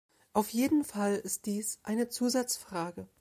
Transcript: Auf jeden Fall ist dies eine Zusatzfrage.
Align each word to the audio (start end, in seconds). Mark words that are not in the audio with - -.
Auf 0.33 0.49
jeden 0.49 0.83
Fall 0.83 1.13
ist 1.13 1.45
dies 1.45 1.79
eine 1.83 2.09
Zusatzfrage. 2.09 3.07